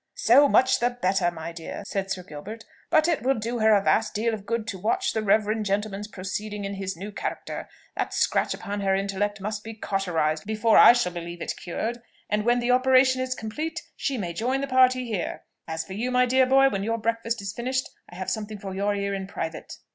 [0.17, 3.83] "So much the better, my dear," said Sir Gilbert; "but it will do her a
[3.83, 7.69] vast deal of good to watch the reverend gentleman's proceedings in his new character.
[7.95, 11.99] That scratch upon her intellect must be cauterized before I shall believe it cured;
[12.31, 15.43] and when the operation is complete, she may join the party here.
[15.67, 18.73] As for you, my dear boy, when your breakfast is finished I have something for
[18.73, 19.77] your ear in private."